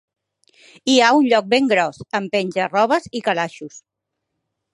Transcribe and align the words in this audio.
Hi 0.93 0.95
ha 0.99 1.09
un 1.17 1.27
lloc 1.33 1.51
ben 1.51 1.67
gros, 1.73 2.01
amb 2.21 2.33
penja-robes 2.37 3.07
i 3.21 3.23
calaixos. 3.29 3.79